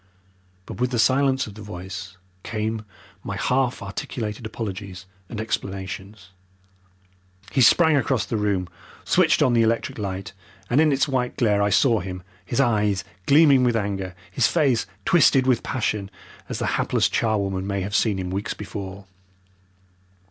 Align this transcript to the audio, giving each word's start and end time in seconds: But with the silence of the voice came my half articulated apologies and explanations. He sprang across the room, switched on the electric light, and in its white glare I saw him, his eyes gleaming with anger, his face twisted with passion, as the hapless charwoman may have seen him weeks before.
But 0.65 0.79
with 0.79 0.89
the 0.89 0.97
silence 0.97 1.45
of 1.45 1.53
the 1.53 1.61
voice 1.61 2.17
came 2.41 2.85
my 3.23 3.35
half 3.37 3.83
articulated 3.83 4.47
apologies 4.47 5.05
and 5.29 5.39
explanations. 5.39 6.31
He 7.51 7.61
sprang 7.61 7.95
across 7.95 8.25
the 8.25 8.35
room, 8.35 8.67
switched 9.05 9.43
on 9.43 9.53
the 9.53 9.61
electric 9.61 9.99
light, 9.99 10.33
and 10.71 10.81
in 10.81 10.91
its 10.91 11.07
white 11.07 11.37
glare 11.37 11.61
I 11.61 11.69
saw 11.69 11.99
him, 11.99 12.23
his 12.43 12.59
eyes 12.59 13.03
gleaming 13.27 13.63
with 13.63 13.75
anger, 13.75 14.15
his 14.31 14.47
face 14.47 14.87
twisted 15.05 15.45
with 15.45 15.61
passion, 15.61 16.09
as 16.49 16.57
the 16.57 16.65
hapless 16.81 17.07
charwoman 17.07 17.67
may 17.67 17.81
have 17.81 17.93
seen 17.93 18.17
him 18.17 18.31
weeks 18.31 18.55
before. 18.55 19.05